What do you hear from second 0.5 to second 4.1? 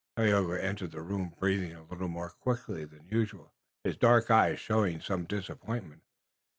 entered the room, breathing a little more quickly than usual, his